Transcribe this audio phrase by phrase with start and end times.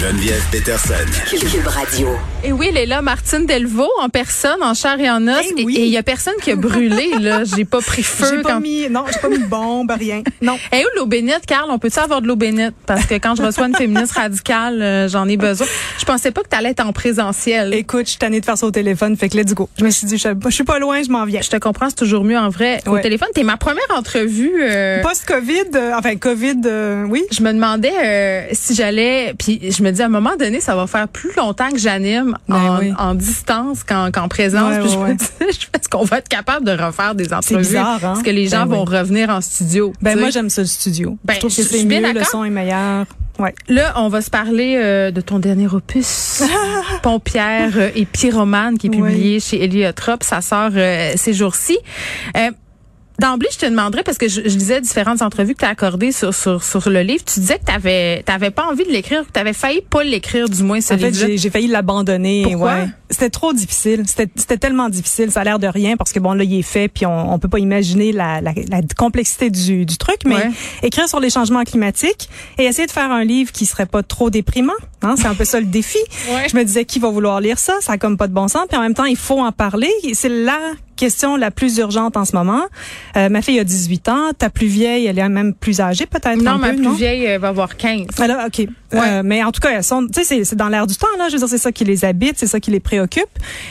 [0.00, 0.94] Geneviève Peterson.
[1.28, 2.08] Cube Radio.
[2.42, 5.44] Et oui, elle est là, Martine Delvaux, en personne, en chair et en os.
[5.58, 5.76] Eh oui.
[5.76, 7.42] Et il y a personne qui a brûlé, là.
[7.44, 8.24] J'ai pas pris feu.
[8.30, 10.22] J'ai pas quand- mis, non, j'ai pas mis de bombe, rien.
[10.40, 10.56] Non.
[10.72, 11.68] Et où l'eau bénite, Carl?
[11.70, 12.72] On peut-tu avoir de l'eau bénite?
[12.86, 15.66] Parce que quand je reçois une féministe radicale, euh, j'en ai besoin.
[15.98, 17.74] Je pensais pas que t'allais être en présentiel.
[17.74, 19.68] Écoute, je suis tannée de faire ça au téléphone, fait que let's go.
[19.78, 21.42] Je me suis dit, je, je suis pas loin, je m'en viens.
[21.42, 23.28] je te comprends, c'est toujours mieux en vrai au téléphone.
[23.34, 24.62] T'es ma première entrevue.
[24.62, 27.22] euh, Post-Covid, euh, enfin, Covid, euh, oui.
[27.32, 30.74] je me demandais euh, si j'allais, puis je me dis à un moment donné, ça
[30.74, 32.92] va faire plus longtemps que j'anime Ben en, oui.
[32.98, 34.74] en distance qu'en présence.
[34.74, 35.14] Ouais, puis je me ouais.
[35.14, 37.58] disais, est-ce qu'on va être capable de refaire des entrevues?
[37.58, 38.14] bizarre, hein?
[38.14, 38.96] Est-ce que les gens Ben vont oui.
[38.98, 39.92] revenir en studio?
[40.00, 41.18] Ben moi, j'aime ça, le studio.
[41.24, 43.06] Ben, je trouve je que c'est bien mieux, le son est meilleur.
[43.38, 43.54] Ouais.
[43.68, 46.42] Là, on va se parler euh, de ton dernier opus,
[47.02, 50.22] Pompière et Pyromane, qui est publié chez Heliotrope.
[50.22, 51.78] Ça sort euh, ces jours-ci.
[52.36, 52.50] Euh,
[53.20, 56.10] D'emblée, je te demanderais, parce que je, je lisais différentes entrevues que tu as accordées
[56.10, 59.32] sur, sur, sur le livre, tu disais que tu n'avais pas envie de l'écrire, que
[59.32, 62.42] tu avais failli pas l'écrire, du moins, ce En fait, livre j'ai j'ai failli l'abandonner.
[62.44, 62.74] Pourquoi?
[62.74, 62.88] Ouais.
[63.10, 64.04] C'était trop difficile.
[64.06, 65.30] C'était c'était tellement difficile.
[65.32, 67.38] Ça a l'air de rien parce que bon là, il est fait, puis on, on
[67.38, 70.18] peut pas imaginer la, la, la complexité du, du truc.
[70.24, 70.50] Mais Ouais.
[70.84, 74.30] écrire sur les changements climatiques et essayer de faire un livre qui serait pas trop
[74.30, 75.98] déprimant, hein, c'est un peu ça le défi.
[76.30, 76.48] Ouais.
[76.50, 77.74] Je me disais qui va vouloir lire ça?
[77.80, 78.66] Ça a comme pas de bon sens.
[78.68, 79.90] Puis en même temps, il faut en parler.
[80.14, 80.58] C'est la
[81.00, 82.62] question la plus urgente en ce moment.
[83.16, 84.30] Euh, ma fille a 18 ans.
[84.38, 86.40] Ta plus vieille, elle est même plus âgée peut-être.
[86.40, 86.92] Non, un ma peu, plus non?
[86.92, 88.06] vieille euh, va avoir 15.
[88.20, 88.66] Alors, OK.
[88.92, 91.28] Euh, mais en tout cas, elles sont, tu sais, c'est- dans l'air du temps, là.
[91.28, 93.24] Je veux dire, c'est ça qui les habite, c'est ça qui les préoccupe.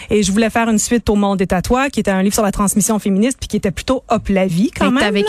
[0.10, 2.34] Et je voulais faire une suite au Monde est à toi, qui était un livre
[2.34, 5.00] sur la transmission féministe, puis qui était plutôt hop la vie, quand Mais même.
[5.04, 5.28] t'avais là.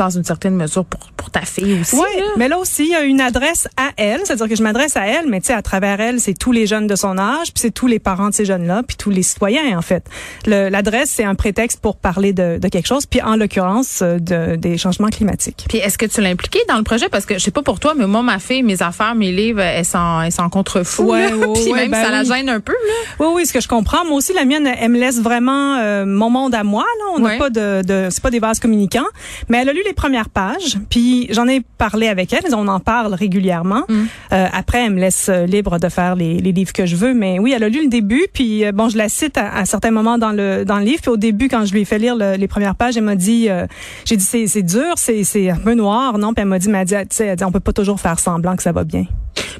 [0.00, 1.96] Écrit dans une certaine mesure pour, pour ta fille aussi.
[1.96, 4.96] Oui, mais là aussi, il y a une adresse à elle, c'est-à-dire que je m'adresse
[4.96, 7.52] à elle, mais tu sais, à travers elle, c'est tous les jeunes de son âge,
[7.52, 10.04] puis c'est tous les parents de ces jeunes-là, puis tous les citoyens, en fait.
[10.46, 14.56] L'adresse, c'est un prétexte pour parler de, de quelque chose, puis en l'occurrence, euh, de,
[14.56, 15.66] des changements climatiques.
[15.68, 17.08] Puis est-ce que tu l'as impliqué dans le projet?
[17.08, 19.60] Parce que je sais pas pour toi, mais moi, ma fille, mes affaires, mes livres,
[19.60, 21.10] elles s'en, elles s'en contrefouent.
[21.10, 22.26] Ouais, ouais, Puis ouais, même, ben ça la oui.
[22.26, 22.72] gêne un peu.
[22.72, 22.94] Là.
[23.18, 24.04] Oui, oui, ce que je comprends.
[24.04, 26.84] Moi aussi, la mienne, elle me laisse vraiment euh, mon monde à moi.
[26.98, 29.06] Là, on n'a pas de, de c'est pas des vases communicants.
[29.48, 32.54] Mais elle a lu les premières pages, puis j'en ai parlé avec elle.
[32.54, 33.82] On en parle régulièrement.
[33.88, 33.94] Mm.
[34.32, 37.14] Euh, après, elle me laisse euh, libre de faire les, les livres que je veux.
[37.14, 39.64] Mais oui, elle a lu le début, puis euh, bon, je la cite à, à
[39.64, 41.00] certains moments dans le dans le livre.
[41.02, 43.16] Puis au début, quand je lui ai fait lire le- les premières pages, elle m'a
[43.16, 43.66] dit, euh,
[44.04, 46.32] j'ai dit c'est c'est dur, c'est c'est un peu noir, non?
[46.34, 48.00] Puis elle m'a dit, elle m'a dit, tu sais, elle dit, on peut pas toujours
[48.00, 49.04] faire semblant que ça va bien.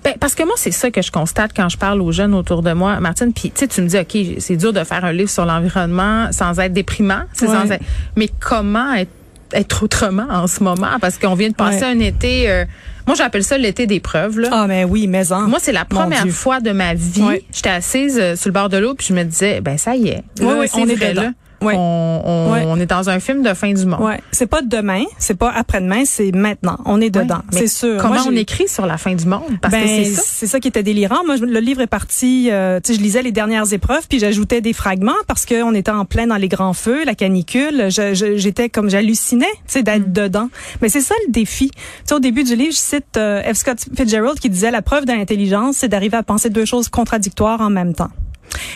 [0.04, 2.62] Ben, parce que moi, c'est ça que je constate quand je parle aux jeunes autour
[2.62, 3.32] de moi, Martine.
[3.32, 6.28] Puis, tu sais, tu me dis, OK, c'est dur de faire un livre sur l'environnement
[6.32, 7.22] sans être déprimant.
[7.40, 7.46] Ouais.
[7.48, 7.84] sans être-
[8.16, 9.10] Mais comment être,
[9.52, 10.98] être autrement en ce moment?
[11.00, 11.90] Parce qu'on vient de passer Ouais.
[11.92, 12.50] un été...
[12.50, 12.64] euh,
[13.06, 14.38] moi, j'appelle ça l'été d'épreuve.
[14.38, 14.48] Là.
[14.52, 15.48] Ah, mais oui, mais en.
[15.48, 17.22] Moi, c'est la première fois de ma vie.
[17.22, 17.44] Ouais.
[17.52, 20.08] J'étais assise euh, sur le bord de l'eau, puis je me disais, ben ça y
[20.08, 20.22] est.
[20.40, 21.32] Là, ouais, c'est on est vrai, là.
[21.62, 21.74] Ouais.
[21.76, 24.00] On, on, on est dans un film de fin du monde.
[24.00, 26.78] Ouais, c'est pas demain, c'est pas après-demain, c'est maintenant.
[26.86, 27.98] On est dedans, c'est sûr.
[28.00, 29.42] Comment Moi, on écrit sur la fin du monde?
[29.60, 30.22] Parce ben, que c'est ça.
[30.24, 31.24] c'est ça qui était délirant.
[31.26, 34.18] Moi, je- le livre est parti, euh, tu sais, je lisais les dernières épreuves, puis
[34.18, 37.88] j'ajoutais des fragments parce qu'on était en plein dans les grands feux, la canicule.
[37.90, 40.12] J'étais comme, j'hallucinais, tu sais, d'être Mm.
[40.12, 40.48] dedans.
[40.82, 41.70] Mais c'est ça le défi.
[41.70, 43.56] Tu sais, au début du livre, je cite euh, F.
[43.58, 47.60] Scott Fitzgerald qui disait la preuve de l'intelligence, c'est d'arriver à penser deux choses contradictoires
[47.60, 48.10] en même temps.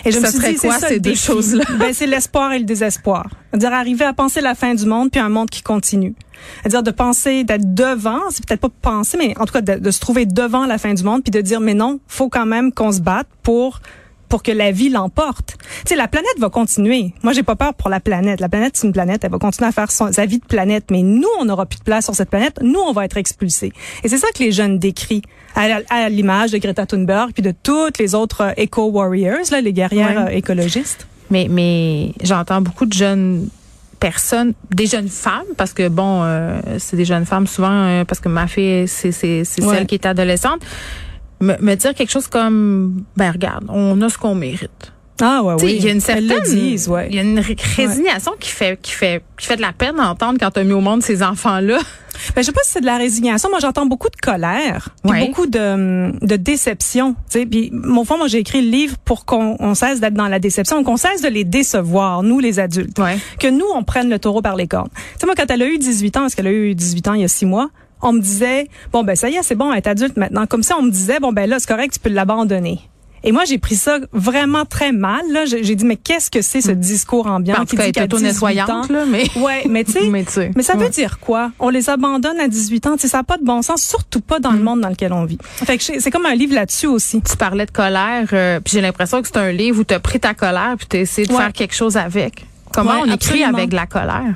[0.04, 1.64] Et je Ça me suis serait dit, c'est quoi, ça, ces deux choses-là?
[1.78, 3.28] Ben, c'est l'espoir et le désespoir.
[3.50, 6.14] C'est-à-dire arriver à penser la fin du monde puis un monde qui continue.
[6.62, 9.90] C'est-à-dire de penser, d'être devant, c'est peut-être pas penser, mais en tout cas de, de
[9.90, 12.72] se trouver devant la fin du monde puis de dire mais non, faut quand même
[12.72, 13.80] qu'on se batte pour
[14.34, 15.56] pour que la vie l'emporte.
[15.84, 17.14] Tu sais, la planète va continuer.
[17.22, 18.40] Moi, j'ai pas peur pour la planète.
[18.40, 19.22] La planète, c'est une planète.
[19.22, 20.86] Elle va continuer à faire son, sa vie de planète.
[20.90, 22.58] Mais nous, on n'aura plus de place sur cette planète.
[22.60, 23.72] Nous, on va être expulsés.
[24.02, 25.22] Et c'est ça que les jeunes décrient
[25.54, 30.24] à, l'image de Greta Thunberg puis de toutes les autres euh, eco-warriors, là, les guerrières
[30.24, 30.32] Ouais.
[30.32, 31.06] euh, écologistes.
[31.30, 33.48] Mais, mais j'entends beaucoup de jeunes
[34.00, 38.18] personnes, des jeunes femmes, parce que bon, euh, c'est des jeunes femmes souvent, euh, parce
[38.18, 39.76] que ma fille, c'est c'est c'est Ouais.
[39.76, 40.60] celle qui est adolescente,
[41.40, 44.92] me, me dire quelque chose comme, ben regarde, on a ce qu'on mérite.
[45.22, 45.76] Ah ouais, Tu sais, oui.
[45.78, 47.06] Il y a une certaine, disent, ouais.
[47.08, 50.00] il y a une ré- résignation qui fait qui fait qui fait de la peine
[50.00, 51.78] à entendre quand tu as mis au monde ces enfants là.
[52.34, 53.48] Ben, je sais pas si c'est de la résignation.
[53.50, 55.26] Moi, j'entends beaucoup de colère, Ouais.
[55.26, 57.14] beaucoup de, de déception.
[57.30, 60.38] Puis mon fond, moi, j'ai écrit le livre pour qu'on on cesse d'être dans la
[60.40, 62.98] déception, qu'on cesse de les décevoir, nous, les adultes.
[62.98, 63.18] Ouais.
[63.38, 64.88] Que nous, on prenne le taureau par les cornes.
[64.94, 67.14] Tu sais, moi, quand elle a eu 18 ans, parce qu'elle a eu 18 ans
[67.14, 67.68] il y a six mois,
[68.04, 70.46] on me disait, bon, ben ça y est, c'est bon, est adulte maintenant.
[70.46, 72.78] Comme ça, on me disait, bon, ben là, c'est correct, tu peux l'abandonner.
[73.26, 75.22] Et moi, j'ai pris ça vraiment très mal.
[75.32, 77.92] Là, j'ai dit, mais qu'est-ce que c'est ce discours ambiant Ben, en qui cas, dit
[77.92, 79.24] qu'à est 18 ans, auto-nettoyante, là, mais.
[79.36, 81.50] Ouais, mais tu sais, Mais ça veut dire quoi?
[81.58, 82.92] On les abandonne à 18 ans.
[82.96, 84.62] Tu sais, ça n'a pas de bon sens, surtout pas dans le Mm.
[84.62, 85.38] monde dans lequel on vit.
[85.42, 87.22] Fait que c'est comme un livre là-dessus aussi.
[87.22, 90.00] Tu parlais de colère, euh, puis j'ai l'impression que c'est un livre où tu as
[90.00, 91.38] pris ta colère puis tu as essayé de Ouais.
[91.38, 92.44] faire quelque chose avec.
[92.74, 93.56] Comment Ouais, on écrit absolument.
[93.56, 94.34] avec la colère?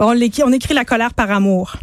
[0.00, 0.14] on,
[0.44, 1.76] on écrit la colère par amour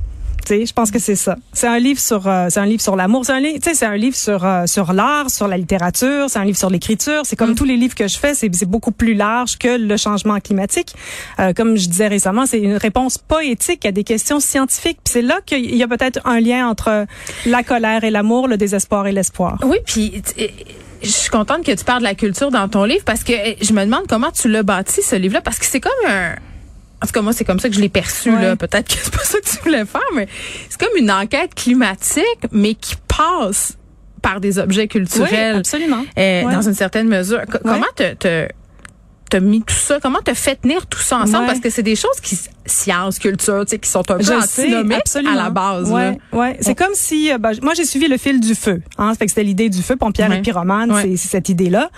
[0.50, 1.36] je pense que c'est ça.
[1.54, 3.98] C'est un livre sur euh, c'est un livre sur l'amour, c'est un livre c'est un
[3.98, 7.52] livre sur euh, sur l'art, sur la littérature, c'est un livre sur l'écriture, c'est comme
[7.52, 7.56] mm.
[7.56, 10.94] tous les livres que je fais, c'est c'est beaucoup plus large que le changement climatique.
[11.40, 15.00] Euh, comme je disais récemment, c'est une réponse poétique à des questions scientifiques.
[15.04, 17.06] Puis c'est là qu'il y a peut-être un lien entre
[17.46, 19.60] la colère et l'amour, le désespoir et l'espoir.
[19.64, 20.22] Oui, puis
[21.02, 23.74] je suis contente que tu parles de la culture dans ton livre parce que je
[23.74, 26.36] me demande comment tu l'as bâti ce livre-là parce que c'est comme un
[27.02, 28.32] en tout cas, moi, c'est comme ça que je l'ai perçu.
[28.32, 28.56] là.
[28.56, 30.28] Peut-être que c'est pas ça que tu voulais faire, mais
[30.70, 33.78] c'est comme une enquête climatique, mais qui passe
[34.22, 35.58] par des objets culturels.
[35.58, 36.04] absolument.
[36.18, 37.42] Euh, dans une certaine mesure.
[37.64, 38.48] comment te, te
[39.36, 40.00] t'as mis tout ça?
[40.02, 41.48] Comment t'as fait tenir tout ça ensemble?
[41.48, 45.16] Parce que c'est des choses qui, science, culture, tu sais, qui sont un peu antinomiques
[45.16, 45.92] à la base.
[45.92, 46.58] Ouais, ouais.
[46.62, 48.82] C'est comme si, euh, ben, moi, j'ai suivi le fil du feu.
[48.98, 49.96] Hein, fait que c'était l'idée du feu.
[49.96, 51.90] Pompière et pyromane, c'est cette idée-là.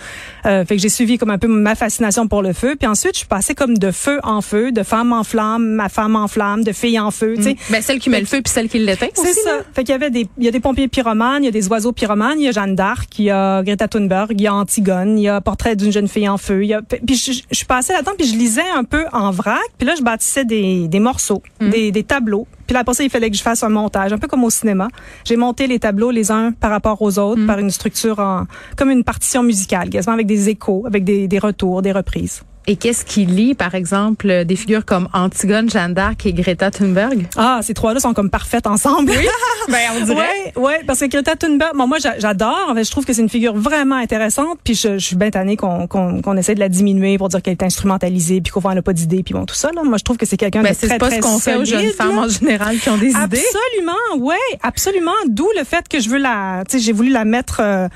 [0.46, 2.76] Euh, fait que j'ai suivi comme un peu ma fascination pour le feu.
[2.78, 5.88] Puis ensuite, je suis passée comme de feu en feu, de femme en flamme, ma
[5.88, 7.52] femme en flamme, de fille en feu, tu sais.
[7.52, 7.72] Mm.
[7.72, 9.60] Ben, celle qui met le feu puis celle qui l'éteint C'est ça.
[9.74, 11.68] Fait qu'il y avait des, il y a des pompiers pyromanes, il y a des
[11.68, 14.54] oiseaux pyromanes, il y a Jeanne d'Arc, il y a Greta Thunberg, il y a
[14.54, 17.64] Antigone, il y a Portrait d'une jeune fille en feu, il y a, puis je,
[17.64, 21.00] passée là-dedans puis je lisais un peu en vrac, puis là, je bâtissais des, des
[21.00, 21.90] morceaux Mm.
[21.90, 22.46] des, tableaux.
[22.66, 24.50] Puis là, après ça, il fallait que je fasse un montage, un peu comme au
[24.50, 24.88] cinéma.
[25.24, 27.46] J'ai monté les tableaux les uns par rapport aux autres, mm.
[27.46, 28.46] par une structure en,
[28.76, 32.42] comme une partition musicale, quasiment avec des échos, avec des, des retours, des reprises.
[32.70, 37.26] Et qu'est-ce qui lie, par exemple, des figures comme Antigone, Jeanne d'Arc et Greta Thunberg?
[37.34, 39.10] Ah, ces trois-là sont comme parfaites ensemble.
[39.10, 39.26] Oui,
[39.68, 40.52] ben, on dirait.
[40.54, 42.74] Oui, ouais, parce que Greta Thunberg, bon, moi, j'adore.
[42.76, 44.58] Je trouve que c'est une figure vraiment intéressante.
[44.62, 47.54] Puis je, je suis bien tannée qu'on qu'on essaie de la diminuer pour dire qu'elle
[47.54, 49.70] est instrumentalisée, puis qu'on voit n'a pas d'idées, puis bon, tout ça.
[49.74, 49.82] Là.
[49.82, 51.92] Moi, je trouve que c'est quelqu'un ben, de très, pas ce qu'on fait aux jeunes
[51.92, 53.18] femmes en général qui ont des idées.
[53.18, 55.12] Absolument, ouais, absolument.
[55.26, 57.88] D'où le fait que je veux la, tu sais, j'ai voulu la mettre euh,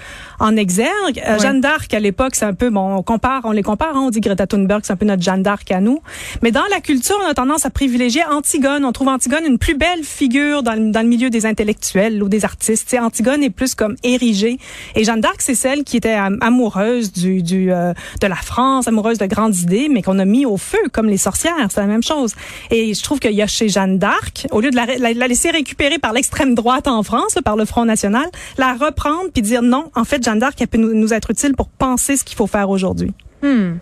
[0.43, 1.23] en exergue.
[1.25, 4.03] Euh, Jeanne d'Arc, à l'époque, c'est un peu, bon, on compare, on les compare, hein,
[4.07, 6.01] on dit Greta Thunberg, c'est un peu notre Jeanne d'Arc à nous.
[6.43, 8.85] Mais dans la culture, on a tendance à privilégier Antigone.
[8.85, 12.45] On trouve Antigone une plus belle figure dans, dans le milieu des intellectuels ou des
[12.45, 12.89] artistes.
[12.89, 14.59] T'sais, Antigone est plus comme érigée.
[14.97, 19.19] Et Jeanne d'Arc, c'est celle qui était amoureuse du, du euh, de la France, amoureuse
[19.19, 21.55] de grandes idées, mais qu'on a mis au feu comme les sorcières.
[21.71, 22.35] C'est la même chose.
[22.73, 25.51] Et je trouve qu'il y a chez Jeanne d'Arc, au lieu de la, la, laisser
[25.51, 28.27] récupérer par l'extrême droite en France, par le Front National,
[28.59, 31.69] la reprendre puis dire non, en fait, Jeanne d'Arc, elle peut nous, être utile pour
[31.69, 33.13] penser ce qu'il faut faire aujourd'hui.
[33.43, 33.75] Hmm.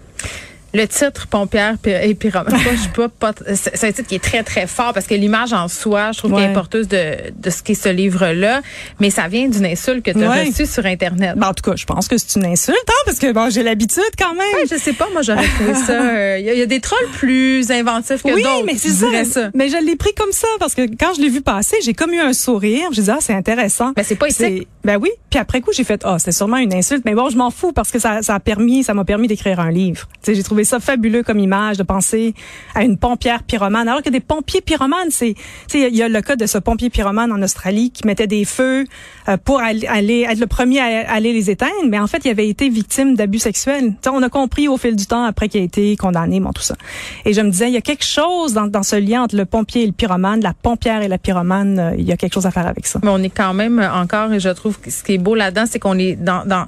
[0.72, 5.06] Le titre Pompière et Pyromane, je c'est un titre qui est très très fort parce
[5.06, 8.62] que l'image en soi, je trouve qu'elle est porteuse de, de ce qu'est ce livre-là,
[9.00, 11.34] mais ça vient d'une insulte que tu as reçue sur internet.
[11.36, 13.62] Ben, en tout cas, je pense que c'est une insulte hein, parce que bon, j'ai
[13.62, 14.54] l'habitude quand même.
[14.54, 17.70] Ouais, je sais pas, moi j'aurais trouvé ça euh, il y, a des trolls plus
[17.70, 18.64] inventifs que oui, d'autres.
[18.64, 19.50] mais c'est ça.
[19.54, 22.12] Mais je l'ai pris comme ça parce que quand je l'ai vu passer, j'ai comme
[22.12, 23.92] eu un sourire, j'ai dit ah, c'est intéressant.
[23.96, 24.66] Ben c'est pas ici.
[24.84, 27.28] Ben oui, puis après coup, j'ai fait ah, oh, c'est sûrement une insulte, mais bon,
[27.28, 30.06] je m'en fous parce que ça ça a permis, ça m'a permis d'écrire un livre.
[30.14, 32.34] Tu sais, j'ai trouvé ça fabuleux comme image de penser
[32.74, 33.88] à une pompière pyromane.
[33.88, 35.34] Alors que des pompiers pyromanes, c'est,
[35.74, 38.84] il y a le cas de ce pompier pyromane en Australie qui mettait des feux
[39.28, 42.48] euh, pour aller, être le premier à aller les éteindre, mais en fait, il avait
[42.48, 43.94] été victime d'abus sexuels.
[44.06, 46.76] on a compris au fil du temps après qu'il a été condamné, bon tout ça.
[47.24, 49.44] Et je me disais, il y a quelque chose dans, dans ce lien entre le
[49.44, 52.46] pompier et le pyromane, la pompière et la pyromane, euh, il y a quelque chose
[52.46, 53.00] à faire avec ça.
[53.02, 55.64] Mais on est quand même encore, et je trouve que ce qui est beau là-dedans,
[55.66, 56.66] c'est qu'on est dans, dans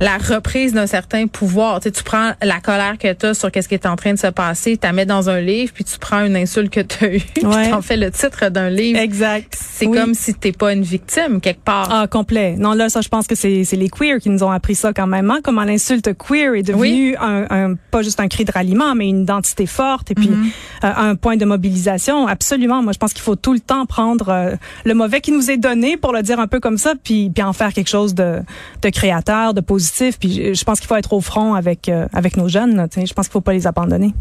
[0.00, 1.80] la reprise d'un certain pouvoir.
[1.80, 4.18] Tu, sais, tu prends la colère que tu sur qu'est-ce qui est en train de
[4.18, 7.04] se passer, tu la mets dans un livre, puis tu prends une insulte que tu
[7.04, 7.68] as eue, ouais.
[7.68, 8.98] tu en fais le titre d'un livre.
[8.98, 9.56] Exact.
[9.58, 11.88] C'est comme si t'es pas une victime quelque part.
[11.90, 12.56] Ah, complet.
[12.56, 15.06] Non, là, ça, je pense que c'est les queers qui nous ont appris ça quand
[15.06, 15.30] même.
[15.30, 15.40] Hein?
[15.42, 19.22] Comment l'insulte queer est devenue un, un, pas juste un cri de ralliement, mais une
[19.22, 20.84] identité forte et puis mm-hmm.
[20.84, 22.26] euh, un point de mobilisation.
[22.26, 22.82] Absolument.
[22.82, 25.56] Moi, je pense qu'il faut tout le temps prendre euh, le mauvais qui nous est
[25.56, 28.40] donné, pour le dire un peu comme ça, puis, puis en faire quelque chose de,
[28.82, 30.18] de créateur, de positif.
[30.18, 32.88] Puis je pense qu'il faut être au front avec, euh, avec nos jeunes.
[32.94, 34.14] je pense qu'il faut pas les abandonner.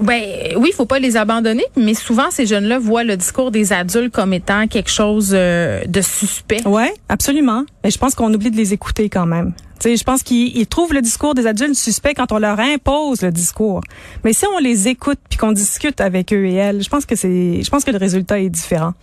[0.00, 0.22] Ben
[0.56, 4.12] oui, il faut pas les abandonner, mais souvent ces jeunes-là voient le discours des adultes
[4.12, 6.66] comme étant quelque chose euh, de suspect.
[6.66, 7.64] Ouais, absolument.
[7.84, 9.52] Mais je pense qu'on oublie de les écouter quand même
[9.84, 13.82] je pense qu'ils trouvent le discours des adultes suspect quand on leur impose le discours.
[14.24, 17.16] Mais si on les écoute puis qu'on discute avec eux et elles, je pense que
[17.16, 18.94] c'est, je pense que le résultat est différent.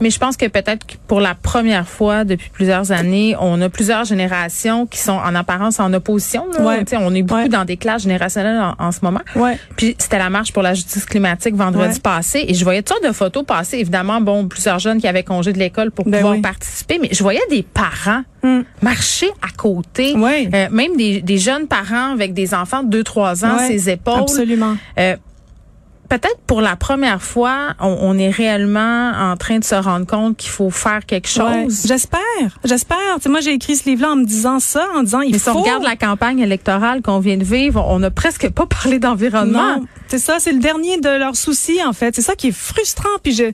[0.00, 3.68] Mais je pense que peut-être que pour la première fois depuis plusieurs années, on a
[3.68, 6.46] plusieurs générations qui sont en apparence en opposition.
[6.60, 6.84] Ouais.
[6.92, 9.20] On est beaucoup dans des classes générationnelles en, ce moment.
[9.36, 9.58] Ouais.
[9.76, 13.04] Puis c'était la marche pour la justice climatique vendredi passé et je voyais toutes sortes
[13.04, 13.78] de photos passer.
[13.78, 17.22] Évidemment, bon, plusieurs jeunes qui avaient congé de l'école pour ben pouvoir participer, mais je
[17.22, 18.62] voyais des parents hmm.
[18.82, 23.58] marcher à côté euh, même des, des, jeunes parents avec des enfants de 2-3 ans,
[23.66, 24.20] ses épaules.
[24.20, 24.76] Absolument.
[24.98, 25.16] Euh,
[26.10, 30.36] peut-être pour la première fois, on, on, est réellement en train de se rendre compte
[30.36, 31.84] qu'il faut faire quelque chose.
[31.86, 32.20] J'espère,
[32.64, 32.98] j'espère.
[33.28, 35.52] moi, j'ai écrit ce livre-là en me disant ça, en disant il Mais faut.
[35.52, 38.98] Si on regarde la campagne électorale qu'on vient de vivre, on n'a presque pas parlé
[38.98, 39.82] d'environnement.
[40.08, 42.16] C'est ça, c'est le dernier de leurs soucis en fait.
[42.16, 43.08] C'est ça qui est frustrant.
[43.22, 43.44] Puis je,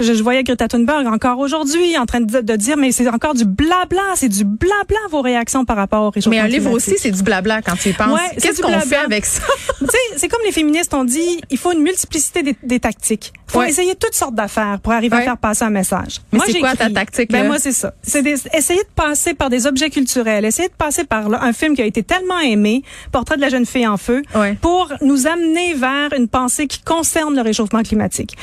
[0.00, 3.34] je, je voyais Greta Thunberg encore aujourd'hui en train de, de dire mais c'est encore
[3.34, 6.94] du blabla, c'est du blabla vos réactions par rapport au réchauffement Mais un livre aussi,
[6.96, 8.12] c'est du blabla quand tu y penses.
[8.12, 9.42] Ouais, Qu'est-ce qu'on fait avec ça?
[9.84, 13.32] Tu sais, c'est comme les féministes ont dit, il faut une multiplicité des, des tactiques.
[13.46, 13.68] Faut Ouais.
[13.70, 16.20] essayer toutes sortes d'affaires pour arriver à faire passer un message.
[16.32, 17.48] Mais Moi, c'est quoi ta tactique, Ben là?
[17.48, 17.94] moi c'est ça.
[18.02, 21.74] C'est essayer de passer par des objets culturels, essayer de passer par là, un film
[21.76, 22.82] qui a été tellement aimé,
[23.12, 24.56] Portrait de la jeune fille en feu, Ouais.
[24.60, 28.36] pour nous amener vers une pensée qui concerne le réchauffement climatique.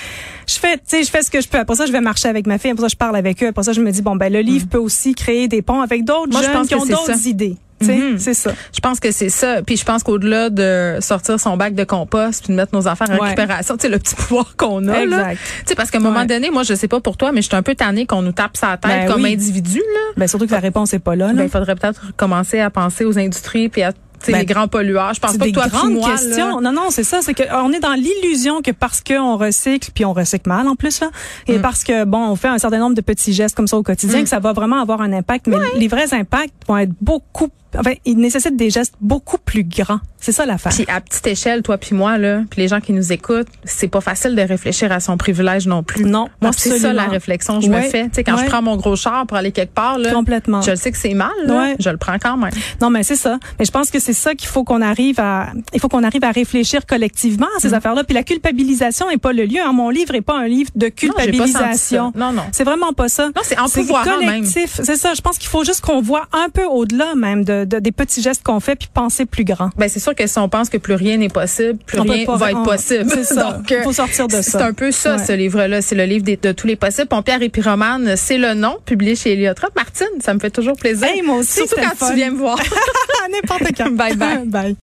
[0.47, 1.57] Je fais, tu sais, je fais ce que je peux.
[1.59, 2.71] Après ça, je vais marcher avec ma fille.
[2.71, 3.47] Après ça, je parle avec eux.
[3.47, 6.03] Après ça, je me dis bon ben le livre peut aussi créer des ponts avec
[6.05, 6.41] d'autres Mm.
[6.41, 7.57] Je jeunes pense qui ont d'autres idées.
[7.81, 8.19] Sais, Mhm.
[8.19, 8.51] c'est ça.
[8.73, 9.61] Je pense que c'est ça.
[9.65, 13.09] Puis je pense qu'au-delà de sortir son bac de compost puis de mettre nos affaires
[13.09, 13.21] en Ouais.
[13.29, 15.01] récupération, tu sais, le petit pouvoir qu'on a.
[15.01, 15.37] Exact.
[15.59, 16.25] Tu sais, parce qu'à un moment Ouais.
[16.27, 18.31] donné, moi, je sais pas pour toi, mais je suis un peu tannée qu'on nous
[18.33, 19.33] tape sa tête Ben comme oui.
[19.33, 20.13] individu, là.
[20.17, 21.27] Ben surtout que la réponse est pas là.
[21.27, 21.33] là.
[21.33, 23.91] Ben, il faudrait peut-être commencer à penser aux industries puis à,
[24.27, 25.15] Ben, les grands pollueurs.
[25.15, 26.61] Je pense pas que toi grandes moi, là- questions.
[26.61, 27.21] Non, non, c'est ça.
[27.23, 30.75] C'est que on est dans l'illusion que parce qu'on recycle, puis on recycle mal en
[30.75, 31.09] plus là,
[31.47, 31.61] et Mm.
[31.63, 34.21] parce que bon, on fait un certain nombre de petits gestes comme ça au quotidien,
[34.21, 35.47] que ça va vraiment avoir un impact.
[35.47, 37.49] Mais les vrais impacts vont être beaucoup.
[37.77, 39.99] Enfin, ils nécessitent des gestes beaucoup plus grands.
[40.19, 40.71] C'est ça l'affaire.
[40.71, 43.87] Puis à petite échelle, toi puis moi là, puis les gens qui nous écoutent, c'est
[43.87, 46.05] pas facile de réfléchir à son privilège non plus.
[46.05, 48.03] Non, moi c'est ça la réflexion que je me fais.
[48.05, 50.61] Tu sais quand je prends mon gros char pour aller quelque part là, Complètement.
[50.61, 51.75] je le sais que c'est mal, là, Ouais.
[51.79, 52.51] je le prends quand même.
[52.81, 53.39] Non, mais c'est ça.
[53.57, 55.47] Mais je pense que c'est ça qu'il faut qu'on arrive à.
[55.73, 57.73] Il faut qu'on arrive à réfléchir collectivement à ces Mm.
[57.73, 58.03] affaires-là.
[58.03, 59.59] Puis la culpabilisation est pas le lieu.
[59.65, 59.73] hein.
[59.73, 62.11] Mon livre est pas un livre de Non, culpabilisation.
[62.13, 62.19] ça.
[62.19, 62.43] Non, non.
[62.51, 63.27] C'est vraiment pas ça.
[63.27, 64.27] Non, c'est empouvoirant même.
[64.43, 64.79] collectif.
[64.83, 65.13] C'est ça.
[65.13, 68.21] Je pense qu'il faut juste qu'on voit un peu au-delà même de, de- des petits
[68.21, 69.69] gestes qu'on fait puis penser plus grand.
[69.77, 72.25] Ben c'est sûr que si on pense que plus rien n'est possible, plus On rien
[72.25, 73.05] pas- va être possible.
[73.09, 73.51] c'est ça.
[73.53, 74.41] Donc, euh, Faut sortir de ça.
[74.43, 75.25] C'est un peu ça, Ouais.
[75.25, 75.81] ce livre-là.
[75.81, 77.07] C'est le livre de tous les possibles.
[77.07, 79.75] Pompière et pyromane, c'est le nom, publié chez Héliotrope.
[79.75, 81.07] Martine, ça me fait toujours plaisir.
[81.07, 82.57] Hey, moi aussi, Surtout quand tu viens me voir.
[83.31, 83.91] N'importe quand.
[83.95, 84.45] Bye bye.
[84.45, 84.75] bye.